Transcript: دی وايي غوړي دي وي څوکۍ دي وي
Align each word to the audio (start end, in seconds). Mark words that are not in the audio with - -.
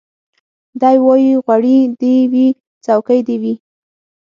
دی 0.81 0.97
وايي 1.05 1.33
غوړي 1.43 1.77
دي 1.99 2.15
وي 2.31 2.47
څوکۍ 2.85 3.19
دي 3.27 3.35
وي 3.41 3.53